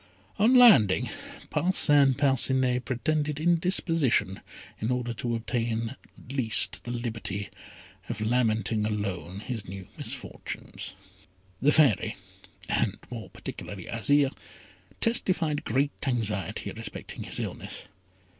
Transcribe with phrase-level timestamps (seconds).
[0.39, 1.11] On landing,
[1.51, 4.41] Parcin Parcinet pretended indisposition
[4.79, 7.51] in order to obtain at least the liberty
[8.09, 10.95] of lamenting alone his new misfortunes.
[11.61, 12.15] The Fairy,
[12.67, 14.33] and more particularly Azire,
[15.01, 17.83] testified great anxiety respecting his illness.